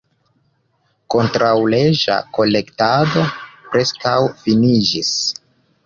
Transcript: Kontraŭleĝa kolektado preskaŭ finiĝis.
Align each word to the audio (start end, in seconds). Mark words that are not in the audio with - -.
Kontraŭleĝa 1.15 2.17
kolektado 2.39 3.29
preskaŭ 3.71 4.19
finiĝis. 4.45 5.17